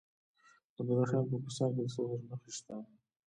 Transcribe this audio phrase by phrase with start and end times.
[0.75, 2.75] د بدخشان په کوهستان کې د سرو زرو نښې شته.